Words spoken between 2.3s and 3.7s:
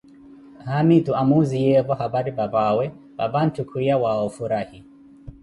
papaawe, papantto